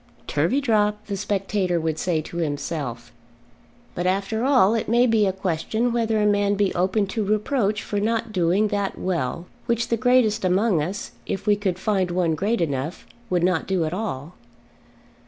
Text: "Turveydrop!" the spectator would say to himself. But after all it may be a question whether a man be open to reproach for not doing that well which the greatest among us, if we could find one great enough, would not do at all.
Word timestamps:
"Turveydrop!" 0.25 0.95
the 1.05 1.15
spectator 1.15 1.79
would 1.79 1.99
say 1.99 2.21
to 2.21 2.37
himself. 2.37 3.11
But 3.93 4.07
after 4.07 4.43
all 4.43 4.73
it 4.73 4.89
may 4.89 5.05
be 5.05 5.27
a 5.27 5.31
question 5.31 5.91
whether 5.91 6.19
a 6.19 6.25
man 6.25 6.55
be 6.55 6.73
open 6.73 7.05
to 7.05 7.23
reproach 7.23 7.83
for 7.83 7.99
not 7.99 8.31
doing 8.31 8.69
that 8.69 8.97
well 8.97 9.45
which 9.67 9.89
the 9.89 9.97
greatest 9.97 10.43
among 10.43 10.81
us, 10.81 11.11
if 11.27 11.45
we 11.45 11.55
could 11.55 11.77
find 11.77 12.09
one 12.09 12.33
great 12.33 12.61
enough, 12.61 13.05
would 13.29 13.43
not 13.43 13.67
do 13.67 13.85
at 13.85 13.93
all. 13.93 14.33